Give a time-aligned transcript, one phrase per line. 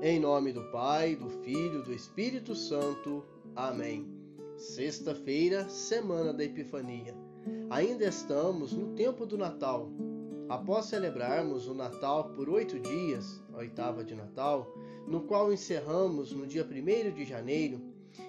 [0.00, 3.26] Em nome do Pai, do Filho, do Espírito Santo.
[3.56, 4.06] Amém.
[4.56, 7.16] Sexta-feira, semana da Epifania.
[7.68, 9.90] Ainda estamos no tempo do Natal.
[10.48, 14.72] Após celebrarmos o Natal por oito dias, a oitava de Natal,
[15.04, 17.80] no qual encerramos no dia 1 de janeiro,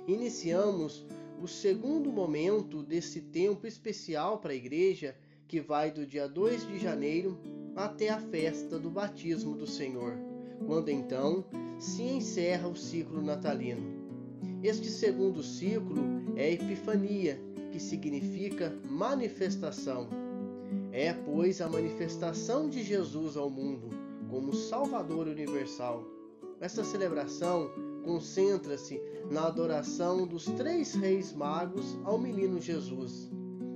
[0.07, 1.05] iniciamos
[1.39, 5.15] o segundo momento desse tempo especial para a igreja,
[5.47, 7.37] que vai do dia 2 de janeiro
[7.75, 10.28] até a festa do batismo do Senhor
[10.65, 11.45] quando então
[11.77, 13.99] se encerra o ciclo natalino.
[14.61, 16.03] Este segundo ciclo
[16.35, 17.39] é a Epifania,
[17.71, 20.07] que significa manifestação.
[20.91, 23.89] É, pois, a manifestação de Jesus ao mundo
[24.29, 26.03] como Salvador universal.
[26.59, 27.71] Esta celebração
[28.03, 29.01] concentra-se
[29.31, 33.29] na adoração dos três reis magos ao menino Jesus,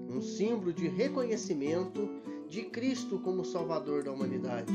[0.10, 2.10] um símbolo de reconhecimento
[2.48, 4.74] de Cristo como Salvador da humanidade.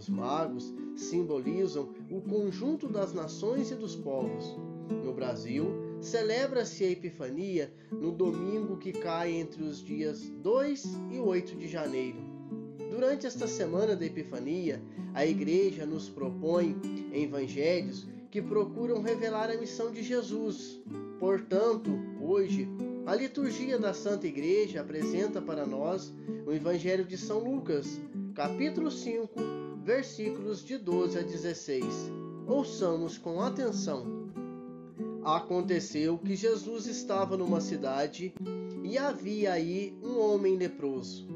[0.00, 4.56] Os magos simbolizam o conjunto das nações e dos povos.
[5.04, 5.66] No Brasil,
[6.00, 12.16] celebra-se a Epifania no domingo que cai entre os dias 2 e 8 de janeiro.
[12.90, 16.80] Durante esta semana da Epifania, a Igreja nos propõe
[17.12, 20.80] evangelhos que procuram revelar a missão de Jesus.
[21.18, 21.90] Portanto,
[22.22, 22.66] hoje,
[23.04, 26.10] a liturgia da Santa Igreja apresenta para nós
[26.46, 28.00] o Evangelho de São Lucas,
[28.34, 31.84] capítulo 5, versículos de 12 a 16.
[32.46, 34.30] Ouçamos com atenção.
[35.24, 38.34] Aconteceu que Jesus estava numa cidade
[38.84, 41.26] e havia aí um homem leproso.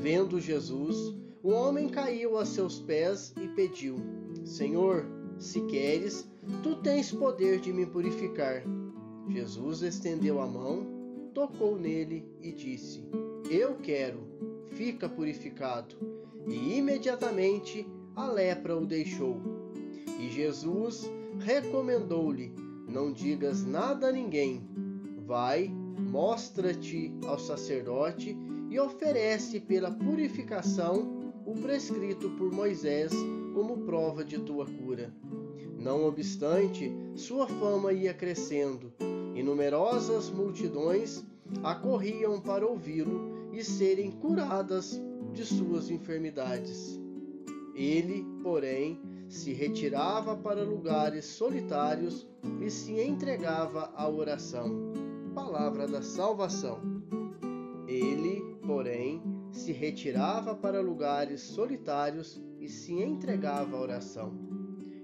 [0.00, 3.96] Vendo Jesus, o homem caiu a seus pés e pediu:
[4.44, 5.06] Senhor,
[5.38, 6.28] se queres,
[6.62, 8.62] tu tens poder de me purificar.
[9.28, 10.86] Jesus estendeu a mão,
[11.32, 13.04] tocou nele e disse:
[13.48, 14.20] Eu quero,
[14.72, 15.96] fica purificado
[16.46, 19.40] e imediatamente a lepra o deixou.
[20.18, 22.52] E Jesus recomendou-lhe:
[22.88, 24.68] Não digas nada a ninguém.
[25.26, 28.36] Vai, mostra-te ao sacerdote
[28.70, 33.12] e oferece pela purificação o prescrito por Moisés
[33.54, 35.12] como prova de tua cura.
[35.78, 38.92] Não obstante, sua fama ia crescendo
[39.34, 41.24] e numerosas multidões
[41.62, 45.00] acorriam para ouvi-lo e serem curadas
[45.32, 47.00] de suas enfermidades.
[47.74, 52.26] Ele, porém, se retirava para lugares solitários
[52.60, 54.92] e se entregava à oração.
[55.34, 56.80] Palavra da salvação.
[57.88, 64.32] Ele, porém, se retirava para lugares solitários e se entregava à oração.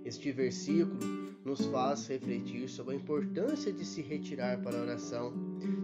[0.05, 0.99] Este versículo
[1.45, 5.33] nos faz refletir sobre a importância de se retirar para a oração,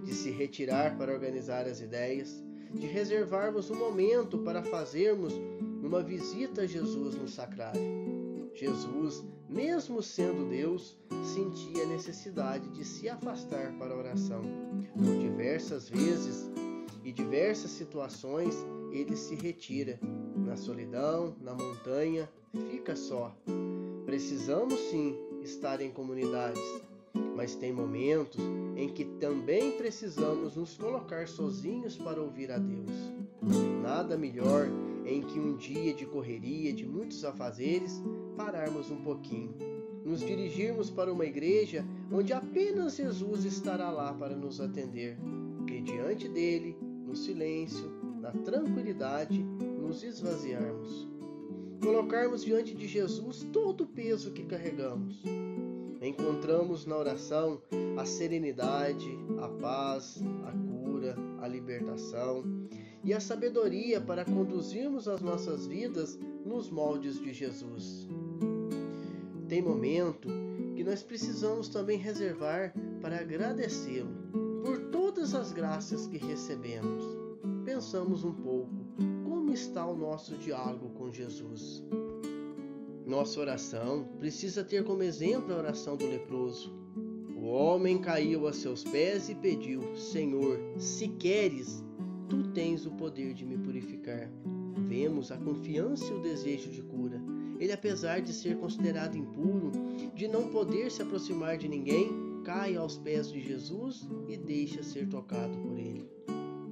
[0.05, 5.33] de se retirar para organizar as ideias, de reservarmos um momento para fazermos
[5.83, 7.81] uma visita a Jesus no sacrário.
[8.55, 14.43] Jesus, mesmo sendo Deus, sentia a necessidade de se afastar para a oração.
[14.93, 16.51] Por diversas vezes
[17.05, 18.55] e diversas situações,
[18.93, 19.99] ele se retira.
[20.37, 22.29] Na solidão, na montanha,
[22.71, 23.37] fica só.
[24.07, 26.63] Precisamos sim estar em comunidades,
[27.35, 28.41] mas tem momentos
[28.77, 33.13] em que também precisamos nos colocar sozinhos para ouvir a Deus.
[33.83, 34.69] Nada melhor
[35.05, 38.03] em que um dia de correria, de muitos afazeres,
[38.37, 39.55] pararmos um pouquinho,
[40.05, 45.17] nos dirigirmos para uma igreja onde apenas Jesus estará lá para nos atender
[45.75, 51.09] e diante dele, no silêncio, na tranquilidade, nos esvaziarmos.
[51.83, 55.21] Colocarmos diante de Jesus todo o peso que carregamos
[56.07, 57.61] encontramos na oração
[57.97, 59.11] a serenidade,
[59.41, 62.45] a paz, a cura, a libertação
[63.03, 68.09] e a sabedoria para conduzirmos as nossas vidas nos moldes de Jesus.
[69.49, 70.29] Tem momento
[70.75, 74.11] que nós precisamos também reservar para agradecê-lo
[74.65, 77.05] por todas as graças que recebemos.
[77.65, 78.73] Pensamos um pouco
[79.25, 81.83] como está o nosso diálogo com Jesus.
[83.07, 86.73] Nossa oração precisa ter como exemplo a oração do leproso.
[87.37, 91.85] O homem caiu a seus pés e pediu: Senhor, se queres,
[92.31, 94.31] tu tens o poder de me purificar.
[94.89, 97.23] Vemos a confiança e o desejo de cura.
[97.61, 99.71] Ele, apesar de ser considerado impuro,
[100.15, 102.11] de não poder se aproximar de ninguém,
[102.43, 106.09] cai aos pés de Jesus e deixa ser tocado por ele.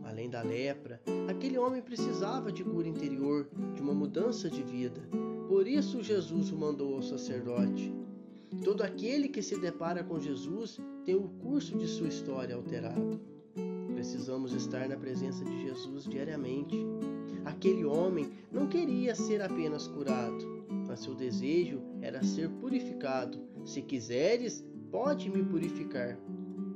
[0.05, 5.02] Além da lepra, aquele homem precisava de cura interior, de uma mudança de vida.
[5.52, 7.93] Por isso Jesus o mandou ao sacerdote.
[8.64, 13.20] Todo aquele que se depara com Jesus tem o curso de sua história alterado.
[13.93, 16.75] Precisamos estar na presença de Jesus diariamente.
[17.44, 23.38] Aquele homem não queria ser apenas curado, mas seu desejo era ser purificado.
[23.62, 26.19] Se quiseres, pode me purificar.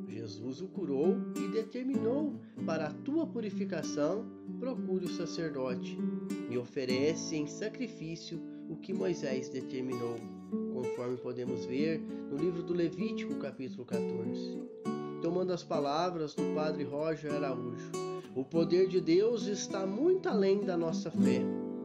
[0.07, 2.35] Jesus o curou e determinou
[2.67, 4.27] para a tua purificação,
[4.61, 5.99] procure o sacerdote
[6.51, 8.39] e oferece em sacrifício
[8.69, 10.17] o que Moisés determinou,
[10.73, 14.61] conforme podemos ver no livro do Levítico, capítulo 14.
[15.23, 17.91] Tomando as palavras do padre Roger Araújo,
[18.35, 21.41] o poder de Deus está muito além da nossa fé,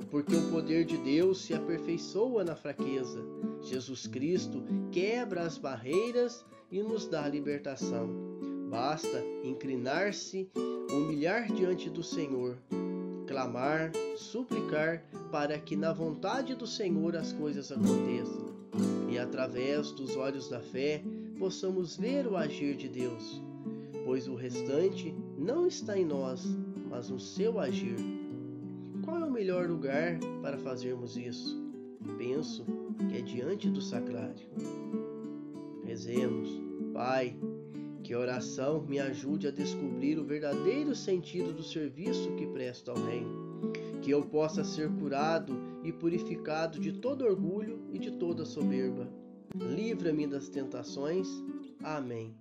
[0.09, 3.23] porque o poder de Deus se aperfeiçoa na fraqueza.
[3.61, 8.09] Jesus Cristo quebra as barreiras e nos dá libertação.
[8.69, 10.49] Basta inclinar-se,
[10.91, 12.57] humilhar diante do Senhor,
[13.31, 18.51] clamar, suplicar para que na vontade do Senhor as coisas aconteçam
[19.09, 21.01] e através dos olhos da fé
[21.39, 23.41] possamos ver o agir de Deus,
[24.03, 26.45] pois o restante não está em nós,
[26.89, 27.95] mas no seu agir.
[29.03, 31.57] Qual é o melhor lugar para fazermos isso?
[32.17, 32.65] Penso
[33.09, 34.45] que é diante do sacrário.
[35.85, 36.49] Rezemos,
[36.93, 37.35] Pai,
[38.11, 42.97] que a oração me ajude a descobrir o verdadeiro sentido do serviço que presto ao
[42.97, 43.71] Reino,
[44.01, 49.07] que eu possa ser curado e purificado de todo orgulho e de toda soberba.
[49.55, 51.25] Livra-me das tentações.
[51.81, 52.35] Amém.